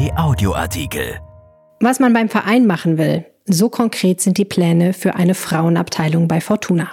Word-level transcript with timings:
RP 0.00 0.12
Audioartikel. 0.16 1.20
Was 1.80 2.00
man 2.00 2.12
beim 2.12 2.28
Verein 2.30 2.66
machen 2.66 2.96
will, 2.96 3.26
so 3.44 3.68
konkret 3.68 4.20
sind 4.20 4.38
die 4.38 4.44
Pläne 4.46 4.94
für 4.94 5.14
eine 5.14 5.34
Frauenabteilung 5.34 6.26
bei 6.26 6.40
Fortuna. 6.40 6.88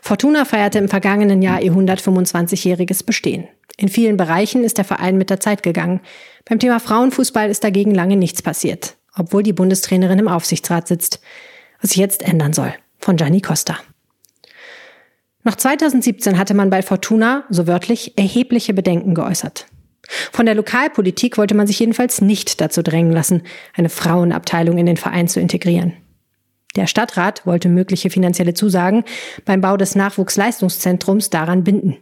Fortuna 0.00 0.44
feierte 0.44 0.78
im 0.78 0.88
vergangenen 0.88 1.42
Jahr 1.42 1.60
ihr 1.62 1.72
125-jähriges 1.72 3.04
Bestehen. 3.04 3.48
In 3.76 3.88
vielen 3.88 4.16
Bereichen 4.16 4.62
ist 4.62 4.78
der 4.78 4.84
Verein 4.84 5.18
mit 5.18 5.30
der 5.30 5.40
Zeit 5.40 5.62
gegangen. 5.64 6.00
Beim 6.44 6.60
Thema 6.60 6.78
Frauenfußball 6.78 7.50
ist 7.50 7.64
dagegen 7.64 7.94
lange 7.94 8.16
nichts 8.16 8.42
passiert, 8.42 8.96
obwohl 9.16 9.42
die 9.42 9.52
Bundestrainerin 9.52 10.20
im 10.20 10.28
Aufsichtsrat 10.28 10.86
sitzt. 10.86 11.20
Was 11.80 11.90
sich 11.90 11.98
jetzt 11.98 12.22
ändern 12.22 12.52
soll. 12.52 12.72
Von 12.98 13.16
Gianni 13.16 13.40
Costa. 13.40 13.76
Noch 15.42 15.56
2017 15.56 16.38
hatte 16.38 16.54
man 16.54 16.70
bei 16.70 16.82
Fortuna, 16.82 17.44
so 17.48 17.66
wörtlich, 17.66 18.16
erhebliche 18.16 18.74
Bedenken 18.74 19.14
geäußert. 19.14 19.66
Von 20.32 20.46
der 20.46 20.54
Lokalpolitik 20.54 21.38
wollte 21.38 21.54
man 21.54 21.66
sich 21.66 21.78
jedenfalls 21.78 22.20
nicht 22.20 22.60
dazu 22.60 22.82
drängen 22.82 23.12
lassen, 23.12 23.42
eine 23.74 23.88
Frauenabteilung 23.88 24.78
in 24.78 24.86
den 24.86 24.96
Verein 24.96 25.28
zu 25.28 25.40
integrieren. 25.40 25.92
Der 26.76 26.86
Stadtrat 26.86 27.46
wollte 27.46 27.68
mögliche 27.68 28.10
finanzielle 28.10 28.54
Zusagen 28.54 29.04
beim 29.44 29.60
Bau 29.60 29.76
des 29.76 29.94
Nachwuchsleistungszentrums 29.94 31.30
daran 31.30 31.64
binden. 31.64 31.96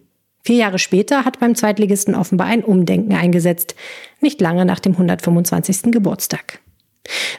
Vier 0.44 0.56
Jahre 0.56 0.78
später 0.78 1.24
hat 1.24 1.40
beim 1.40 1.54
Zweitligisten 1.54 2.14
offenbar 2.14 2.46
ein 2.46 2.64
Umdenken 2.64 3.14
eingesetzt, 3.14 3.74
nicht 4.20 4.40
lange 4.40 4.64
nach 4.64 4.80
dem 4.80 4.92
125. 4.92 5.90
Geburtstag. 5.92 6.60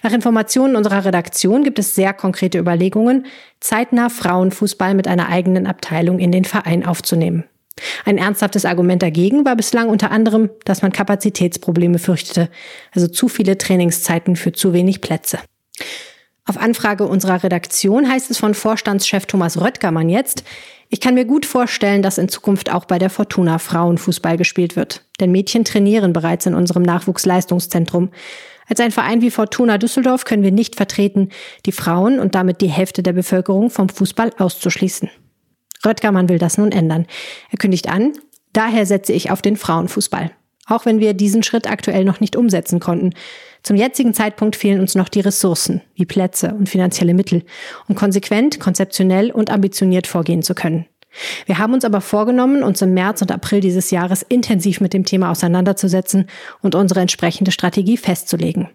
Nach 0.01 0.11
Informationen 0.11 0.75
unserer 0.75 1.05
Redaktion 1.05 1.63
gibt 1.63 1.79
es 1.79 1.95
sehr 1.95 2.13
konkrete 2.13 2.57
Überlegungen, 2.57 3.25
zeitnah 3.59 4.09
Frauenfußball 4.09 4.95
mit 4.95 5.07
einer 5.07 5.29
eigenen 5.29 5.67
Abteilung 5.67 6.19
in 6.19 6.31
den 6.31 6.45
Verein 6.45 6.85
aufzunehmen. 6.85 7.43
Ein 8.05 8.17
ernsthaftes 8.17 8.65
Argument 8.65 9.01
dagegen 9.01 9.45
war 9.45 9.55
bislang 9.55 9.89
unter 9.89 10.11
anderem, 10.11 10.49
dass 10.65 10.81
man 10.81 10.91
Kapazitätsprobleme 10.91 11.99
fürchtete, 11.99 12.49
also 12.93 13.07
zu 13.07 13.27
viele 13.27 13.57
Trainingszeiten 13.57 14.35
für 14.35 14.51
zu 14.51 14.73
wenig 14.73 15.01
Plätze. 15.01 15.39
Auf 16.45 16.57
Anfrage 16.57 17.05
unserer 17.05 17.43
Redaktion 17.43 18.09
heißt 18.09 18.31
es 18.31 18.39
von 18.39 18.55
Vorstandschef 18.55 19.27
Thomas 19.27 19.61
Röttgermann 19.61 20.09
jetzt, 20.09 20.43
ich 20.91 20.99
kann 20.99 21.13
mir 21.13 21.25
gut 21.25 21.45
vorstellen, 21.45 22.01
dass 22.01 22.17
in 22.17 22.29
Zukunft 22.29 22.73
auch 22.73 22.85
bei 22.85 22.97
der 22.97 23.11
Fortuna 23.11 23.59
Frauenfußball 23.59 24.37
gespielt 24.37 24.75
wird. 24.75 25.05
Denn 25.19 25.31
Mädchen 25.31 25.63
trainieren 25.63 26.13
bereits 26.13 26.47
in 26.47 26.55
unserem 26.55 26.81
Nachwuchsleistungszentrum. 26.81 28.09
Als 28.67 28.79
ein 28.79 28.89
Verein 28.89 29.21
wie 29.21 29.29
Fortuna 29.29 29.77
Düsseldorf 29.77 30.25
können 30.25 30.41
wir 30.41 30.51
nicht 30.51 30.75
vertreten, 30.75 31.29
die 31.67 31.71
Frauen 31.71 32.19
und 32.19 32.33
damit 32.33 32.61
die 32.61 32.67
Hälfte 32.67 33.03
der 33.03 33.13
Bevölkerung 33.13 33.69
vom 33.69 33.89
Fußball 33.89 34.31
auszuschließen. 34.39 35.11
Röttgermann 35.85 36.29
will 36.29 36.39
das 36.39 36.57
nun 36.57 36.71
ändern. 36.71 37.05
Er 37.51 37.57
kündigt 37.57 37.89
an, 37.89 38.13
daher 38.53 38.85
setze 38.85 39.13
ich 39.13 39.31
auf 39.31 39.41
den 39.41 39.57
Frauenfußball. 39.57 40.31
Auch 40.67 40.85
wenn 40.85 40.99
wir 40.99 41.13
diesen 41.13 41.41
Schritt 41.41 41.69
aktuell 41.69 42.05
noch 42.05 42.19
nicht 42.19 42.35
umsetzen 42.35 42.79
konnten. 42.79 43.11
Zum 43.63 43.75
jetzigen 43.75 44.13
Zeitpunkt 44.13 44.55
fehlen 44.55 44.79
uns 44.79 44.95
noch 44.95 45.09
die 45.09 45.19
Ressourcen, 45.19 45.81
wie 45.95 46.05
Plätze 46.05 46.53
und 46.53 46.69
finanzielle 46.69 47.13
Mittel, 47.13 47.43
um 47.87 47.95
konsequent, 47.95 48.59
konzeptionell 48.59 49.31
und 49.31 49.49
ambitioniert 49.49 50.05
vorgehen 50.05 50.43
zu 50.43 50.53
können. 50.53 50.85
Wir 51.47 51.57
haben 51.57 51.73
uns 51.73 51.85
aber 51.85 52.01
vorgenommen, 52.01 52.63
uns 52.63 52.81
im 52.81 52.93
März 52.93 53.21
und 53.21 53.31
April 53.31 53.61
dieses 53.61 53.89
Jahres 53.91 54.21
intensiv 54.21 54.79
mit 54.79 54.93
dem 54.93 55.05
Thema 55.05 55.31
auseinanderzusetzen 55.31 56.27
und 56.61 56.75
unsere 56.75 57.01
entsprechende 57.01 57.51
Strategie 57.51 57.97
festzulegen. 57.97 58.69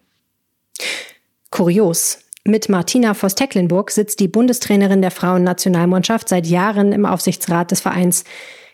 Kurios. 1.50 2.18
Mit 2.46 2.68
Martina 2.68 3.14
Voss-Tecklenburg 3.14 3.90
sitzt 3.90 4.20
die 4.20 4.28
Bundestrainerin 4.28 5.00
der 5.00 5.10
Frauennationalmannschaft 5.10 6.28
seit 6.28 6.46
Jahren 6.46 6.92
im 6.92 7.06
Aufsichtsrat 7.06 7.70
des 7.70 7.80
Vereins. 7.80 8.24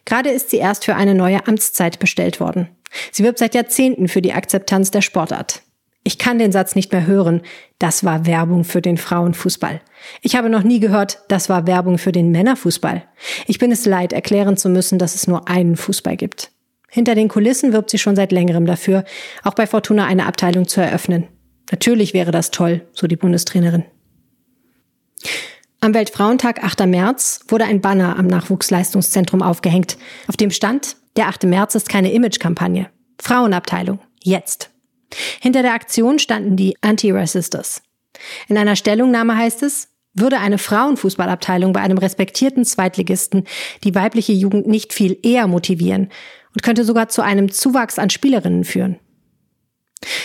Gerade 0.04 0.30
ist 0.30 0.50
sie 0.50 0.56
erst 0.56 0.84
für 0.84 0.96
eine 0.96 1.14
neue 1.14 1.46
Amtszeit 1.46 2.00
bestellt 2.00 2.40
worden. 2.40 2.68
Sie 3.12 3.22
wirbt 3.22 3.38
seit 3.38 3.54
Jahrzehnten 3.54 4.08
für 4.08 4.22
die 4.22 4.32
Akzeptanz 4.32 4.90
der 4.90 5.02
Sportart. 5.02 5.62
Ich 6.02 6.18
kann 6.18 6.40
den 6.40 6.50
Satz 6.50 6.74
nicht 6.74 6.90
mehr 6.90 7.06
hören. 7.06 7.42
Das 7.78 8.02
war 8.02 8.26
Werbung 8.26 8.64
für 8.64 8.82
den 8.82 8.96
Frauenfußball. 8.96 9.80
Ich 10.20 10.34
habe 10.34 10.50
noch 10.50 10.64
nie 10.64 10.80
gehört, 10.80 11.20
das 11.28 11.48
war 11.48 11.68
Werbung 11.68 11.98
für 11.98 12.10
den 12.10 12.32
Männerfußball. 12.32 13.04
Ich 13.46 13.60
bin 13.60 13.70
es 13.70 13.86
leid, 13.86 14.12
erklären 14.12 14.56
zu 14.56 14.68
müssen, 14.68 14.98
dass 14.98 15.14
es 15.14 15.28
nur 15.28 15.46
einen 15.48 15.76
Fußball 15.76 16.16
gibt. 16.16 16.50
Hinter 16.88 17.14
den 17.14 17.28
Kulissen 17.28 17.72
wirbt 17.72 17.90
sie 17.90 17.98
schon 17.98 18.16
seit 18.16 18.32
längerem 18.32 18.66
dafür, 18.66 19.04
auch 19.44 19.54
bei 19.54 19.68
Fortuna 19.68 20.06
eine 20.06 20.26
Abteilung 20.26 20.66
zu 20.66 20.80
eröffnen. 20.80 21.28
Natürlich 21.70 22.14
wäre 22.14 22.30
das 22.30 22.50
toll, 22.50 22.86
so 22.92 23.06
die 23.06 23.16
Bundestrainerin. 23.16 23.84
Am 25.80 25.94
Weltfrauentag 25.94 26.62
8. 26.62 26.86
März 26.86 27.40
wurde 27.48 27.64
ein 27.64 27.80
Banner 27.80 28.18
am 28.18 28.26
Nachwuchsleistungszentrum 28.26 29.42
aufgehängt. 29.42 29.96
Auf 30.26 30.36
dem 30.36 30.50
stand, 30.50 30.96
der 31.16 31.28
8. 31.28 31.44
März 31.44 31.74
ist 31.74 31.88
keine 31.88 32.12
Imagekampagne. 32.12 32.90
Frauenabteilung. 33.20 33.98
Jetzt. 34.22 34.70
Hinter 35.40 35.62
der 35.62 35.74
Aktion 35.74 36.18
standen 36.18 36.56
die 36.56 36.76
Anti-Racisters. 36.82 37.82
In 38.48 38.58
einer 38.58 38.76
Stellungnahme 38.76 39.36
heißt 39.36 39.62
es, 39.62 39.88
würde 40.12 40.38
eine 40.38 40.58
Frauenfußballabteilung 40.58 41.72
bei 41.72 41.80
einem 41.80 41.98
respektierten 41.98 42.64
Zweitligisten 42.64 43.44
die 43.84 43.94
weibliche 43.94 44.32
Jugend 44.32 44.66
nicht 44.66 44.92
viel 44.92 45.18
eher 45.22 45.46
motivieren 45.46 46.10
und 46.54 46.62
könnte 46.62 46.84
sogar 46.84 47.08
zu 47.08 47.22
einem 47.22 47.50
Zuwachs 47.50 47.98
an 47.98 48.10
Spielerinnen 48.10 48.64
führen. 48.64 48.98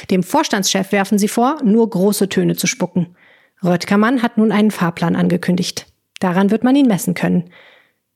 Dem 0.09 0.23
Vorstandschef 0.23 0.91
werfen 0.91 1.17
sie 1.17 1.27
vor, 1.27 1.57
nur 1.63 1.89
große 1.89 2.29
Töne 2.29 2.55
zu 2.55 2.67
spucken. 2.67 3.15
Röttgermann 3.63 4.21
hat 4.21 4.37
nun 4.37 4.51
einen 4.51 4.71
Fahrplan 4.71 5.15
angekündigt. 5.15 5.87
Daran 6.19 6.51
wird 6.51 6.63
man 6.63 6.75
ihn 6.75 6.87
messen 6.87 7.13
können. 7.13 7.49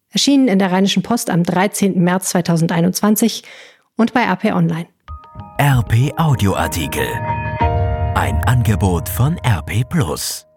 Erschienen 0.09 0.48
in 0.48 0.59
der 0.59 0.72
Rheinischen 0.72 1.03
Post 1.03 1.30
am 1.30 1.44
13. 1.44 2.02
März 2.02 2.30
2021 2.30 3.44
und 3.96 4.14
bei 4.14 4.28
AP 4.28 4.46
Online. 4.46 4.88
RP 5.59 6.14
Audioartikel. 6.18 7.08
Ein 8.16 8.42
Angebot 8.46 9.08
von 9.08 9.38
RP 9.46 9.88
Plus. 9.88 10.49